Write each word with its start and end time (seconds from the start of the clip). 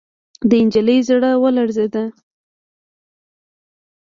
د 0.49 0.51
نجلۍ 0.65 0.99
زړه 1.09 1.31
ولړزېد. 1.43 1.95